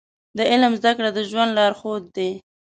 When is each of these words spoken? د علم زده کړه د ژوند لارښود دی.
د 0.37 0.39
علم 0.51 0.73
زده 0.79 0.91
کړه 0.97 1.09
د 1.13 1.19
ژوند 1.29 1.51
لارښود 1.57 2.03
دی. 2.15 2.29